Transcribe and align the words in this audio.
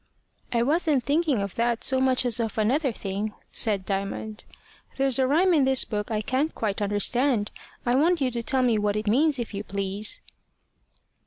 "I 0.51 0.63
wasn't 0.63 1.03
thinking 1.03 1.43
of 1.43 1.53
that 1.53 1.83
so 1.83 2.01
much 2.01 2.25
as 2.25 2.39
of 2.39 2.57
another 2.57 2.91
thing," 2.91 3.35
said 3.51 3.85
Diamond. 3.85 4.45
"There's 4.97 5.19
a 5.19 5.27
rhyme 5.27 5.53
in 5.53 5.63
this 5.63 5.85
book 5.85 6.09
I 6.09 6.21
can't 6.23 6.55
quite 6.55 6.81
understand. 6.81 7.51
I 7.85 7.93
want 7.93 8.19
you 8.19 8.31
to 8.31 8.41
tell 8.41 8.63
me 8.63 8.79
what 8.79 8.95
it 8.95 9.05
means, 9.05 9.37
if 9.37 9.53
you 9.53 9.63
please." 9.63 10.19